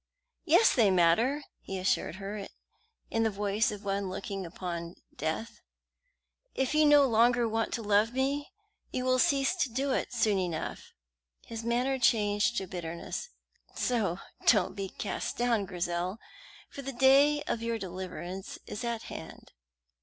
[0.45, 2.47] "Yes, they matter," he assured her,
[3.11, 5.61] in the voice of one looking upon death.
[6.55, 8.49] "If you no longer want to love me,
[8.91, 10.91] you will cease to do it soon enough."
[11.45, 13.29] His manner changed to bitterness.
[13.75, 14.17] "So
[14.47, 16.17] don't be cast down, Grizel,
[16.67, 19.51] for the day of your deliverance is at hand."